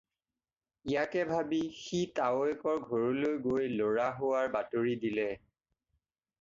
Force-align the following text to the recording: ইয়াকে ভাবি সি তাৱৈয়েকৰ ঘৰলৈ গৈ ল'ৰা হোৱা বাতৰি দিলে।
ইয়াকে 0.93 1.23
ভাবি 1.33 1.59
সি 1.83 1.99
তাৱৈয়েকৰ 2.19 2.81
ঘৰলৈ 2.89 3.37
গৈ 3.45 3.71
ল'ৰা 3.77 4.09
হোৱা 4.23 4.43
বাতৰি 4.59 4.99
দিলে। 5.07 5.31